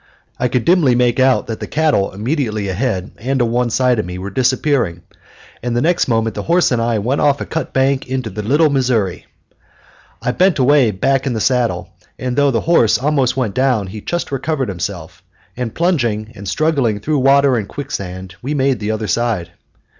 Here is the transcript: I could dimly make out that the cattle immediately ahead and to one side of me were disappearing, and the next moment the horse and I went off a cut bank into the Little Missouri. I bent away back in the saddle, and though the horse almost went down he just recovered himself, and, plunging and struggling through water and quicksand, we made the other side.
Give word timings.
I 0.39 0.47
could 0.47 0.65
dimly 0.65 0.95
make 0.95 1.19
out 1.19 1.45
that 1.45 1.59
the 1.59 1.67
cattle 1.67 2.11
immediately 2.11 2.67
ahead 2.69 3.11
and 3.19 3.37
to 3.37 3.45
one 3.45 3.69
side 3.69 3.99
of 3.99 4.05
me 4.07 4.17
were 4.17 4.31
disappearing, 4.31 5.03
and 5.61 5.77
the 5.77 5.81
next 5.81 6.07
moment 6.07 6.33
the 6.33 6.41
horse 6.41 6.71
and 6.71 6.81
I 6.81 6.97
went 6.97 7.21
off 7.21 7.39
a 7.39 7.45
cut 7.45 7.71
bank 7.71 8.07
into 8.07 8.31
the 8.31 8.41
Little 8.41 8.71
Missouri. 8.71 9.27
I 10.19 10.31
bent 10.31 10.57
away 10.57 10.89
back 10.89 11.27
in 11.27 11.33
the 11.33 11.39
saddle, 11.39 11.91
and 12.17 12.35
though 12.35 12.49
the 12.49 12.61
horse 12.61 12.97
almost 12.97 13.37
went 13.37 13.53
down 13.53 13.85
he 13.85 14.01
just 14.01 14.31
recovered 14.31 14.69
himself, 14.69 15.21
and, 15.55 15.75
plunging 15.75 16.31
and 16.33 16.47
struggling 16.49 16.99
through 16.99 17.19
water 17.19 17.55
and 17.55 17.67
quicksand, 17.67 18.33
we 18.41 18.55
made 18.55 18.79
the 18.79 18.89
other 18.89 19.05
side. 19.07 19.51